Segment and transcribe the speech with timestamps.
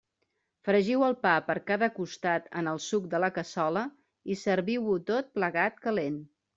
[0.69, 3.87] Fregiu el pa per cada costat en el suc de la cassola
[4.37, 6.23] i serviu-ho tot plegat calent.